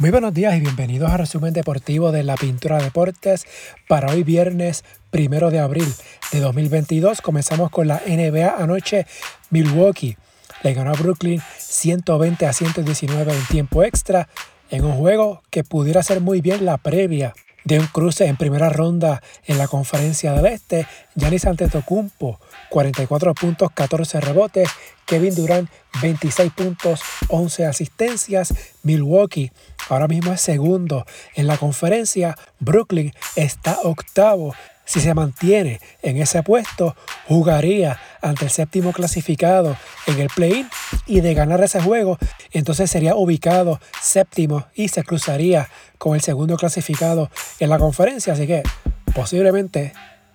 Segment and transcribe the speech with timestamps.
[0.00, 3.46] Muy buenos días y bienvenidos a Resumen Deportivo de la Pintura Deportes
[3.88, 5.92] para hoy viernes primero de abril
[6.30, 7.20] de 2022.
[7.20, 9.08] Comenzamos con la NBA anoche.
[9.50, 10.16] Milwaukee
[10.62, 14.28] le ganó a Brooklyn 120 a 119 en tiempo extra
[14.70, 17.34] en un juego que pudiera ser muy bien la previa
[17.68, 20.86] de un cruce en primera ronda en la conferencia del Este.
[21.14, 22.40] Giannis Antetokounmpo
[22.70, 24.70] 44 puntos, 14 rebotes.
[25.04, 28.54] Kevin Durant 26 puntos, 11 asistencias.
[28.82, 29.52] Milwaukee
[29.90, 31.04] ahora mismo es segundo
[31.34, 32.36] en la conferencia.
[32.58, 34.54] Brooklyn está octavo.
[34.88, 36.96] Si se mantiene en ese puesto,
[37.26, 40.66] jugaría ante el séptimo clasificado en el play-in
[41.06, 42.16] y de ganar ese juego,
[42.52, 48.32] entonces sería ubicado séptimo y se cruzaría con el segundo clasificado en la conferencia.
[48.32, 48.62] Así que
[49.14, 49.92] posiblemente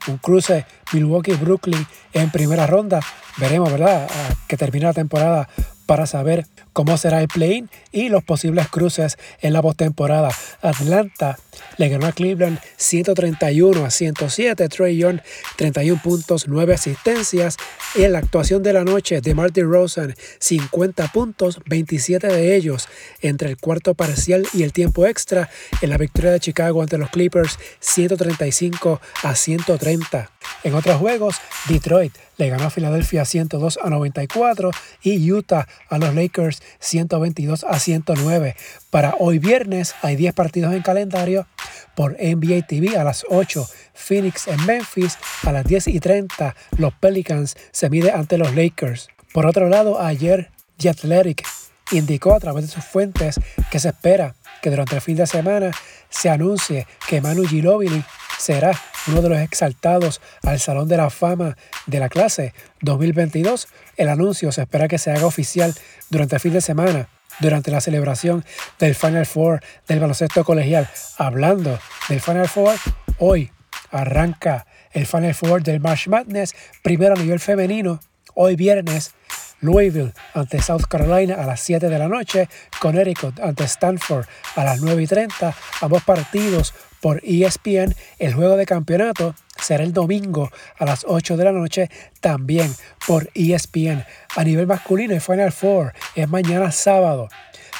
[0.08, 2.99] un cruce Milwaukee-Brooklyn en primera ronda.
[3.38, 4.08] Veremos, ¿verdad?
[4.47, 5.49] que termine la temporada
[5.85, 10.31] para saber cómo será el play-in y los posibles cruces en la postemporada.
[10.61, 11.38] Atlanta
[11.77, 14.69] le ganó a Cleveland 131 a 107.
[14.69, 15.19] Trey Young
[15.55, 17.58] 31 puntos, 9 asistencias.
[17.95, 22.88] En la actuación de la noche de Martin Rosen 50 puntos, 27 de ellos
[23.21, 25.49] entre el cuarto parcial y el tiempo extra
[25.81, 30.31] en la victoria de Chicago ante los Clippers 135 a 130.
[30.63, 31.36] En otros juegos,
[31.67, 37.80] Detroit le ganó a Filadelfia 102 a 94 y Utah a los Lakers 122 a
[37.80, 38.56] 109.
[38.89, 41.48] Para hoy viernes hay 10 partidos en calendario
[41.95, 43.67] por NBA TV a las 8.
[43.94, 46.56] Phoenix en Memphis a las 10 y 30.
[46.78, 49.09] Los Pelicans se mide ante los Lakers.
[49.34, 51.45] Por otro lado, ayer The Athletic
[51.92, 53.39] indicó a través de sus fuentes
[53.72, 55.72] que se espera que durante el fin de semana
[56.09, 58.04] se anuncie que Manu Ginobili
[58.39, 58.72] será
[59.07, 63.67] uno de los exaltados al Salón de la Fama de la clase 2022.
[63.97, 65.73] El anuncio se espera que se haga oficial
[66.09, 67.09] durante el fin de semana,
[67.39, 68.45] durante la celebración
[68.79, 70.89] del Final Four del baloncesto colegial.
[71.17, 72.75] Hablando del Final Four,
[73.19, 73.52] hoy
[73.92, 77.99] arranca el Final Four del March Madness, primero a nivel femenino,
[78.36, 79.13] hoy viernes.
[79.61, 82.49] Louisville ante South Carolina a las 7 de la noche,
[82.81, 84.25] Connecticut ante Stanford
[84.58, 87.93] a las 9 y 30, ambos partidos por ESPN.
[88.17, 90.49] El juego de campeonato será el domingo
[90.80, 91.89] a las 8 de la noche,
[92.21, 92.73] también
[93.05, 94.05] por ESPN.
[94.37, 97.27] A nivel masculino, el Final Four es mañana sábado.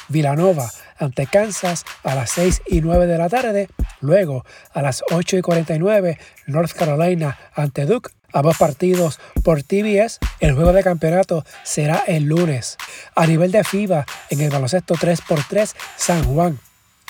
[0.08, 3.68] Villanova ante Kansas a las 6 y 9 de la tarde.
[4.02, 8.10] Luego, a las 8 y 49, North Carolina ante Duke.
[8.30, 10.18] Ambos partidos por TBS.
[10.40, 12.76] El juego de campeonato será el lunes.
[13.14, 16.58] A nivel de FIBA, en el baloncesto 3x3, San Juan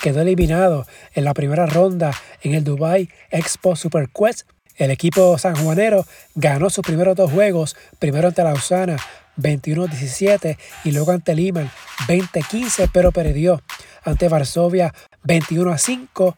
[0.04, 4.42] quedó eliminado en la primera ronda en el Dubai Expo Super Quest.
[4.76, 6.04] El equipo sanjuanero
[6.34, 8.98] ganó sus primeros dos juegos, primero ante Lausana
[9.38, 11.72] 21-17 y luego ante Lima
[12.06, 13.62] 20-15, pero perdió
[14.02, 14.92] ante Varsovia
[15.26, 16.36] 21-5.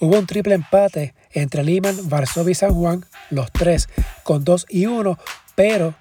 [0.00, 3.90] Hubo un triple empate entre Lima, Varsovia y San Juan, los tres
[4.22, 5.18] con 2 y 1,
[5.54, 5.94] pero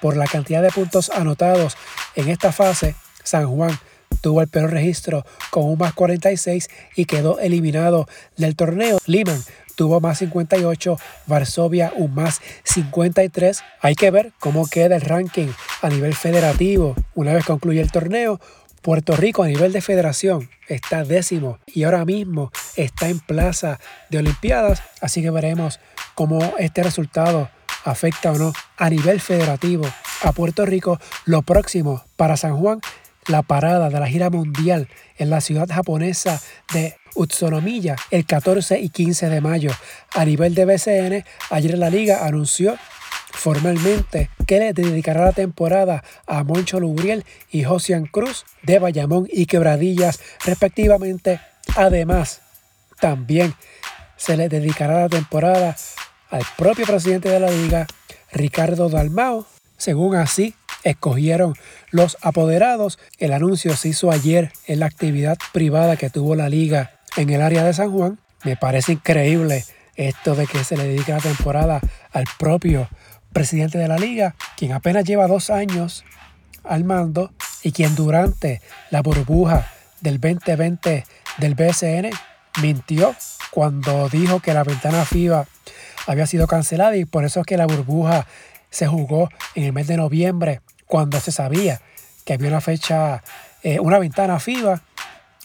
[0.00, 1.76] por la cantidad de puntos anotados
[2.16, 3.78] en esta fase, San Juan
[4.22, 8.98] tuvo el peor registro con un más 46 y quedó eliminado del torneo.
[9.04, 9.42] Lehman
[9.74, 10.96] tuvo más 58,
[11.26, 13.62] Varsovia un más 53.
[13.80, 15.48] Hay que ver cómo queda el ranking
[15.82, 18.40] a nivel federativo una vez concluye el torneo.
[18.80, 23.78] Puerto Rico a nivel de federación está décimo y ahora mismo está en plaza
[24.10, 25.78] de Olimpiadas, así que veremos
[26.16, 27.48] cómo este resultado
[27.84, 29.84] afecta o no a nivel federativo
[30.22, 30.98] a Puerto Rico.
[31.26, 32.80] Lo próximo para San Juan
[33.26, 36.40] la parada de la gira mundial en la ciudad japonesa
[36.72, 39.70] de Utsunomiya el 14 y 15 de mayo.
[40.14, 42.76] A nivel de BCN, ayer la liga anunció
[43.32, 49.46] formalmente que le dedicará la temporada a Moncho Lubriel y Josian Cruz de Bayamón y
[49.46, 51.40] Quebradillas respectivamente.
[51.76, 52.42] Además,
[53.00, 53.54] también
[54.16, 55.76] se le dedicará la temporada
[56.30, 57.86] al propio presidente de la liga,
[58.32, 59.46] Ricardo Dalmao.
[59.76, 61.54] Según así, escogieron
[61.90, 62.98] los apoderados.
[63.18, 67.42] El anuncio se hizo ayer en la actividad privada que tuvo la liga en el
[67.42, 68.18] área de San Juan.
[68.44, 69.64] Me parece increíble
[69.96, 71.80] esto de que se le dedique la temporada
[72.12, 72.88] al propio
[73.32, 76.04] presidente de la liga, quien apenas lleva dos años
[76.64, 77.32] al mando
[77.62, 79.70] y quien durante la burbuja
[80.00, 81.04] del 2020
[81.38, 82.10] del BSN
[82.60, 83.14] mintió
[83.50, 85.46] cuando dijo que la ventana FIBA
[86.06, 88.26] había sido cancelada y por eso es que la burbuja
[88.70, 90.60] se jugó en el mes de noviembre
[90.92, 91.80] cuando se sabía
[92.26, 93.22] que había una fecha,
[93.62, 94.82] eh, una ventana FIBA,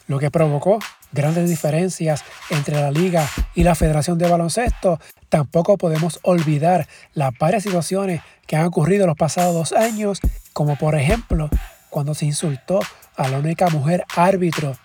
[0.08, 0.80] lo que provocó
[1.14, 5.00] grandes diferencias entre la liga y la Federación de Baloncesto.
[5.30, 10.20] Tampoco podemos olvidar las varias situaciones que han ocurrido los pasados dos años,
[10.52, 11.50] como por ejemplo
[11.90, 12.82] cuando se insultó
[13.16, 14.76] a la única mujer árbitro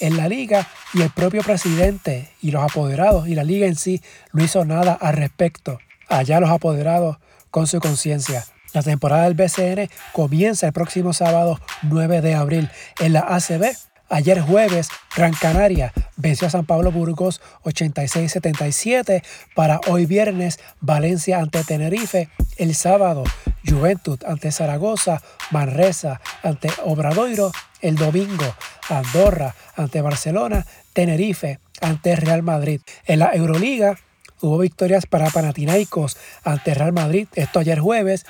[0.00, 4.02] en la liga y el propio presidente y los apoderados y la liga en sí
[4.34, 5.78] no hizo nada al respecto.
[6.10, 7.16] Allá los apoderados
[7.50, 8.44] con su conciencia.
[8.72, 12.70] La temporada del BCN comienza el próximo sábado 9 de abril
[13.00, 13.74] en la ACB.
[14.08, 19.22] Ayer jueves, Gran Canaria venció a San Pablo Burgos 86-77.
[19.54, 22.28] Para hoy viernes, Valencia ante Tenerife.
[22.56, 23.22] El sábado,
[23.66, 25.22] Juventud ante Zaragoza.
[25.52, 27.52] Manresa ante Obradoiro.
[27.80, 28.54] El domingo,
[28.88, 30.66] Andorra ante Barcelona.
[30.92, 32.80] Tenerife ante Real Madrid.
[33.06, 33.96] En la Euroliga,
[34.40, 37.28] hubo victorias para Panathinaikos ante Real Madrid.
[37.34, 38.26] Esto ayer jueves.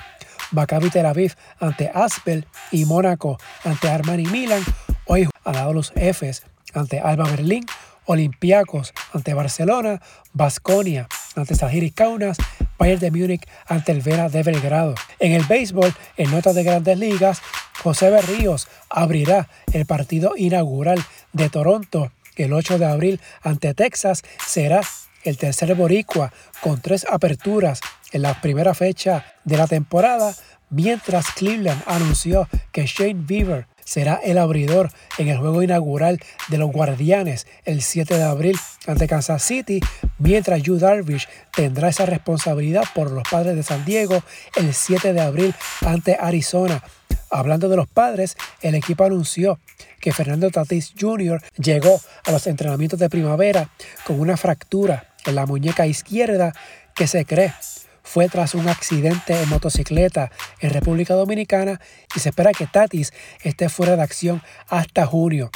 [0.51, 4.63] Maccabi Tel Aviv ante Aspel y Mónaco ante Armani Milan.
[5.05, 6.43] Hoy lado los Efes
[6.73, 7.65] ante Alba Berlín,
[8.05, 10.01] Olympiacos ante Barcelona,
[10.33, 12.37] Basconia ante Sagiris Kaunas,
[12.77, 14.95] Bayern de Múnich ante el Vera de Belgrado.
[15.19, 17.41] En el béisbol, en notas de grandes ligas,
[17.81, 22.11] José Berríos abrirá el partido inaugural de Toronto
[22.43, 24.23] el 8 de abril ante Texas.
[24.45, 24.81] Será
[25.23, 27.81] el tercer boricua con tres aperturas
[28.11, 30.33] en la primera fecha de la temporada,
[30.69, 36.71] mientras Cleveland anunció que Shane Bieber será el abridor en el juego inaugural de los
[36.71, 39.81] Guardianes el 7 de abril ante Kansas City,
[40.17, 44.23] mientras Yu Darvish tendrá esa responsabilidad por los padres de San Diego
[44.55, 45.53] el 7 de abril
[45.85, 46.83] ante Arizona.
[47.29, 49.59] Hablando de los padres, el equipo anunció
[49.99, 51.41] que Fernando Tatis Jr.
[51.57, 53.69] llegó a los entrenamientos de primavera
[54.05, 56.53] con una fractura en la muñeca izquierda
[56.95, 57.53] que se cree
[58.03, 61.79] fue tras un accidente en motocicleta en República Dominicana
[62.15, 63.13] y se espera que Tatis
[63.43, 65.51] esté fuera de acción hasta junio.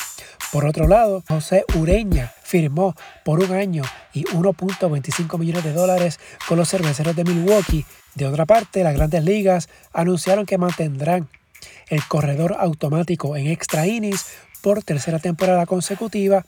[0.51, 3.83] Por otro lado, José Ureña firmó por un año
[4.13, 7.85] y 1.25 millones de dólares con los cerveceros de Milwaukee.
[8.13, 11.27] De otra parte, las grandes ligas anunciaron que mantendrán
[11.89, 14.25] el corredor automático en extra innings
[14.61, 16.45] por tercera temporada consecutiva.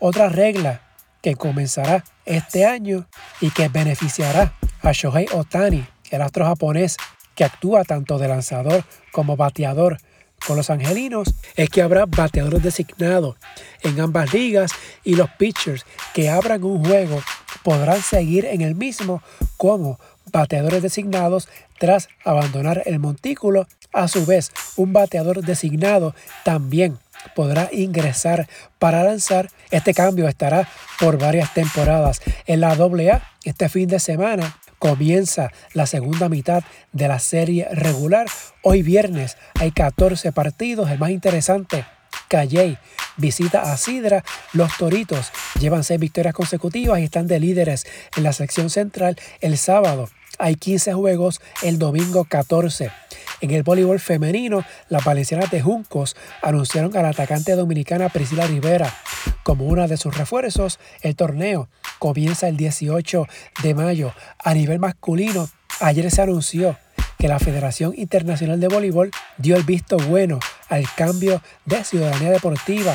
[0.00, 0.82] Otra regla
[1.22, 3.08] que comenzará este año
[3.40, 4.52] y que beneficiará
[4.86, 6.96] a Shohei Otani, el astro japonés
[7.34, 9.98] que actúa tanto de lanzador como bateador
[10.46, 13.34] con los angelinos, es que habrá bateadores designados
[13.82, 14.70] en ambas ligas
[15.02, 15.84] y los pitchers
[16.14, 17.20] que abran un juego
[17.64, 19.22] podrán seguir en el mismo
[19.56, 19.98] como
[20.30, 21.48] bateadores designados
[21.80, 23.66] tras abandonar el montículo.
[23.92, 26.98] A su vez, un bateador designado también
[27.34, 28.46] podrá ingresar
[28.78, 29.50] para lanzar.
[29.72, 30.68] Este cambio estará
[31.00, 34.56] por varias temporadas en la AA este fin de semana.
[34.78, 36.62] Comienza la segunda mitad
[36.92, 38.26] de la serie regular.
[38.62, 40.90] Hoy viernes hay 14 partidos.
[40.90, 41.84] El más interesante,
[42.28, 42.78] Calley
[43.16, 44.24] visita a Sidra.
[44.52, 47.86] Los Toritos llevan seis victorias consecutivas y están de líderes
[48.16, 49.18] en la sección central.
[49.40, 50.08] El sábado
[50.38, 52.90] hay 15 juegos, el domingo 14.
[53.40, 58.92] En el voleibol femenino, las valencianas de Juncos anunciaron a la atacante dominicana Priscila Rivera
[59.42, 60.78] como una de sus refuerzos.
[61.02, 61.68] El torneo
[61.98, 63.26] comienza el 18
[63.62, 64.12] de mayo.
[64.38, 65.48] A nivel masculino,
[65.80, 66.78] ayer se anunció
[67.18, 72.94] que la Federación Internacional de Voleibol dio el visto bueno al cambio de ciudadanía deportiva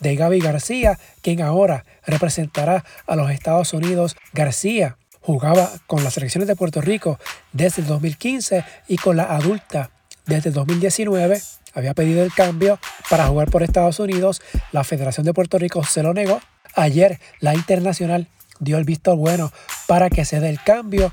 [0.00, 4.16] de Gaby García, quien ahora representará a los Estados Unidos.
[4.32, 7.18] García Jugaba con las selecciones de Puerto Rico
[7.52, 9.90] desde el 2015 y con la adulta
[10.26, 11.40] desde el 2019.
[11.74, 12.78] Había pedido el cambio
[13.08, 14.42] para jugar por Estados Unidos.
[14.72, 16.40] La Federación de Puerto Rico se lo negó.
[16.74, 19.52] Ayer la Internacional dio el visto bueno
[19.86, 21.12] para que se dé el cambio.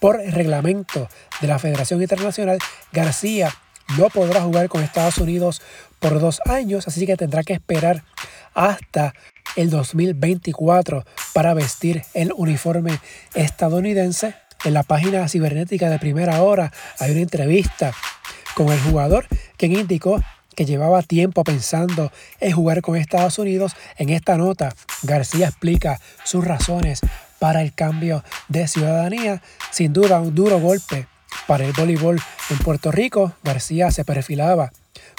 [0.00, 1.08] Por reglamento
[1.40, 2.58] de la Federación Internacional,
[2.92, 3.54] García
[3.98, 5.62] no podrá jugar con Estados Unidos
[5.98, 8.04] por dos años, así que tendrá que esperar
[8.54, 9.14] hasta
[9.56, 12.98] el 2024 para vestir el uniforme
[13.34, 14.34] estadounidense.
[14.64, 17.92] En la página cibernética de primera hora hay una entrevista
[18.54, 20.22] con el jugador quien indicó
[20.54, 23.72] que llevaba tiempo pensando en jugar con Estados Unidos.
[23.96, 27.00] En esta nota, García explica sus razones
[27.38, 29.42] para el cambio de ciudadanía.
[29.70, 31.06] Sin duda, un duro golpe
[31.46, 33.32] para el voleibol en Puerto Rico.
[33.42, 34.72] García se perfilaba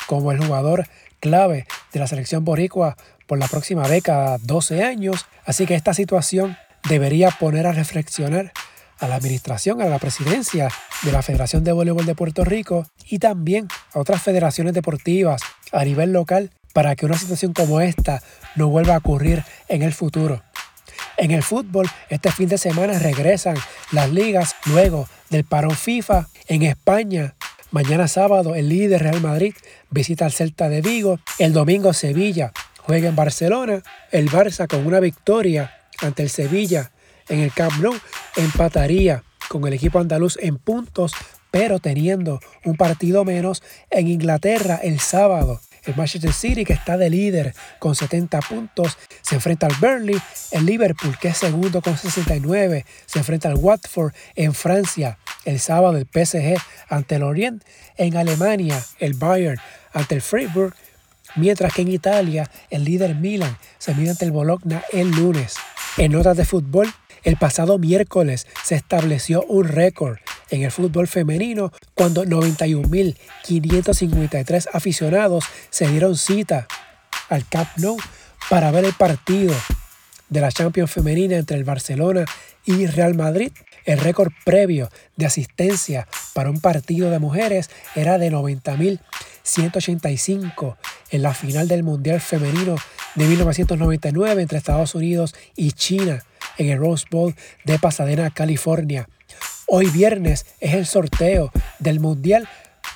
[0.07, 0.87] como el jugador
[1.19, 2.97] clave de la selección boricua
[3.27, 5.25] por la próxima década, 12 años.
[5.45, 6.57] Así que esta situación
[6.89, 8.51] debería poner a reflexionar
[8.99, 10.69] a la administración, a la presidencia
[11.03, 15.83] de la Federación de Voleibol de Puerto Rico y también a otras federaciones deportivas a
[15.85, 18.21] nivel local para que una situación como esta
[18.55, 20.41] no vuelva a ocurrir en el futuro.
[21.17, 23.55] En el fútbol, este fin de semana regresan
[23.91, 27.35] las ligas luego del parón FIFA en España.
[27.73, 29.55] Mañana sábado el líder Real Madrid
[29.89, 31.19] visita al Celta de Vigo.
[31.39, 33.81] El domingo Sevilla juega en Barcelona.
[34.11, 36.91] El Barça con una victoria ante el Sevilla
[37.29, 37.95] en el Camp Nou
[38.35, 41.13] empataría con el equipo andaluz en puntos,
[41.49, 45.59] pero teniendo un partido menos en Inglaterra el sábado.
[45.83, 50.21] El Manchester City, que está de líder con 70 puntos, se enfrenta al Burnley.
[50.51, 55.17] El Liverpool, que es segundo con 69, se enfrenta al Watford en Francia.
[55.45, 56.55] El sábado el PSG
[56.89, 57.63] ante el Orient.
[57.97, 59.59] En Alemania, el Bayern
[59.93, 60.75] ante el Freiburg.
[61.35, 65.55] Mientras que en Italia, el líder Milan se mide ante el Bologna el lunes.
[65.97, 70.19] En notas de fútbol, el pasado miércoles se estableció un récord
[70.49, 76.67] en el fútbol femenino cuando 91.553 aficionados se dieron cita
[77.29, 77.95] al Camp Nou
[78.49, 79.53] para ver el partido
[80.29, 82.25] de la Champions femenina entre el Barcelona
[82.65, 83.51] y Real Madrid.
[83.85, 90.77] El récord previo de asistencia para un partido de mujeres era de 90.185
[91.11, 92.77] en la final del Mundial Femenino
[93.15, 96.23] de 1999 entre Estados Unidos y China
[96.57, 97.35] en el Rose Bowl
[97.65, 99.09] de Pasadena, California.
[99.67, 102.47] Hoy viernes es el sorteo del Mundial.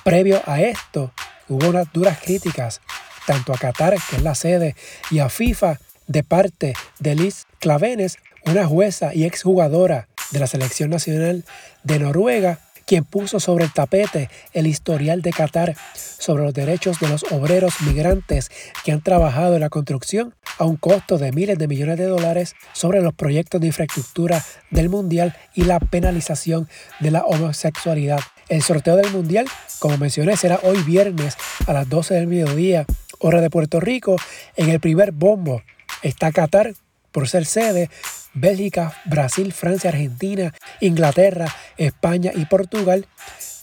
[0.04, 1.12] Previo a esto,
[1.48, 2.80] hubo unas duras críticas
[3.26, 4.74] tanto a Qatar, que es la sede,
[5.10, 8.16] y a FIFA de parte de Liz Clavenes,
[8.46, 11.44] una jueza y exjugadora de la Selección Nacional
[11.84, 17.08] de Noruega, quien puso sobre el tapete el historial de Qatar sobre los derechos de
[17.08, 18.50] los obreros migrantes
[18.82, 22.54] que han trabajado en la construcción a un costo de miles de millones de dólares
[22.72, 26.66] sobre los proyectos de infraestructura del Mundial y la penalización
[27.00, 28.20] de la homosexualidad.
[28.48, 29.46] El sorteo del Mundial,
[29.78, 32.86] como mencioné, será hoy viernes a las 12 del mediodía,
[33.18, 34.16] hora de Puerto Rico.
[34.56, 35.62] En el primer bombo
[36.02, 36.72] está Qatar
[37.18, 37.90] por ser sede,
[38.32, 43.08] Bélgica, Brasil, Francia, Argentina, Inglaterra, España y Portugal.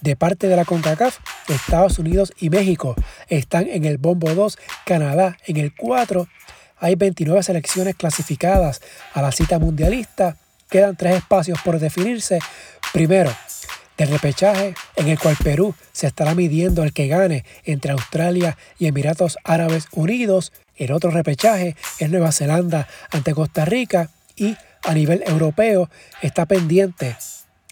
[0.01, 2.95] De parte de la CONCACAF, Estados Unidos y México
[3.29, 6.27] están en el bombo 2, Canadá en el 4.
[6.79, 8.81] Hay 29 selecciones clasificadas
[9.13, 10.35] a la cita mundialista.
[10.69, 12.39] Quedan tres espacios por definirse.
[12.91, 13.31] Primero,
[13.97, 18.88] del repechaje en el cual Perú se estará midiendo el que gane entre Australia y
[18.88, 20.51] Emiratos Árabes Unidos.
[20.75, 25.89] El otro repechaje es Nueva Zelanda ante Costa Rica y a nivel europeo
[26.22, 27.15] está pendiente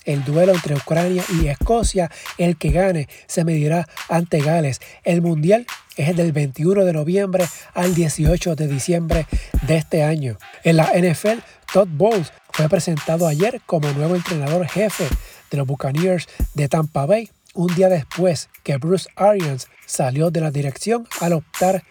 [0.05, 2.11] el duelo entre Ucrania y Escocia.
[2.37, 4.81] El que gane se medirá ante Gales.
[5.03, 9.27] El Mundial es del 21 de noviembre al 18 de diciembre
[9.67, 10.37] de este año.
[10.63, 11.39] En la NFL,
[11.71, 15.07] Todd Bowles fue presentado ayer como nuevo entrenador jefe
[15.51, 20.51] de los Buccaneers de Tampa Bay, un día después que Bruce Arians salió de la
[20.51, 21.83] dirección al optar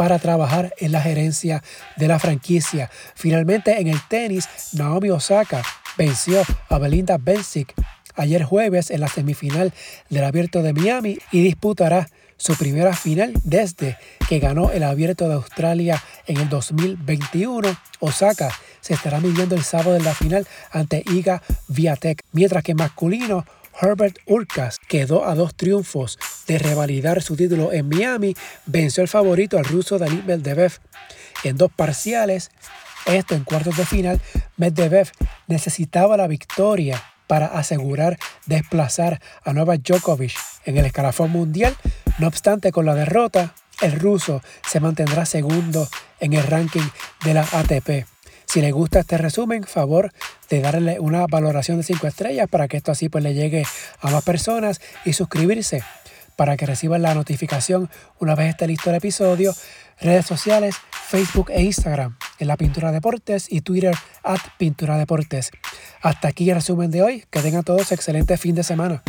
[0.00, 1.62] para trabajar en la gerencia
[1.98, 2.90] de la franquicia.
[3.14, 5.62] Finalmente en el tenis, Naomi Osaka
[5.98, 7.74] venció a Belinda Bencic
[8.14, 9.74] ayer jueves en la semifinal
[10.08, 15.34] del Abierto de Miami y disputará su primera final desde que ganó el Abierto de
[15.34, 17.68] Australia en el 2021.
[17.98, 23.44] Osaka se estará midiendo el sábado en la final ante Iga Viatek, mientras que masculino
[23.78, 26.18] Herbert Urkas quedó a dos triunfos
[26.50, 28.34] de revalidar su título en Miami,
[28.66, 30.72] venció al favorito al ruso Daniil Medvedev
[31.44, 32.50] en dos parciales.
[33.06, 34.20] Esto en cuartos de final,
[34.56, 35.12] Medvedev
[35.46, 41.76] necesitaba la victoria para asegurar desplazar a Novak Djokovic en el escalafón mundial.
[42.18, 45.86] No obstante, con la derrota, el ruso se mantendrá segundo
[46.18, 46.88] en el ranking
[47.24, 48.08] de la ATP.
[48.44, 50.12] Si les gusta este resumen, favor
[50.48, 53.64] de darle una valoración de 5 estrellas para que esto así pues le llegue
[54.00, 55.84] a más personas y suscribirse
[56.40, 59.54] para que reciban la notificación una vez esté listo el episodio.
[60.00, 65.50] Redes sociales, Facebook e Instagram en la Pintura Deportes y Twitter at Pintura Deportes.
[66.00, 67.24] Hasta aquí el resumen de hoy.
[67.28, 69.02] Que tengan todos excelente fin de semana.